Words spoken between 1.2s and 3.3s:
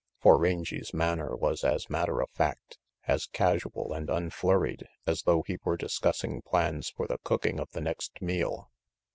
was as matter of fact, as